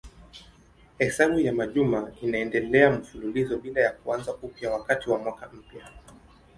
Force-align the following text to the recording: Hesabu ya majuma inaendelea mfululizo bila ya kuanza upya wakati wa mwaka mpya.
Hesabu 0.99 1.39
ya 1.39 1.53
majuma 1.53 2.11
inaendelea 2.21 2.91
mfululizo 2.91 3.57
bila 3.57 3.81
ya 3.81 3.91
kuanza 3.91 4.35
upya 4.35 4.71
wakati 4.71 5.09
wa 5.09 5.17
mwaka 5.19 5.49
mpya. 5.53 5.85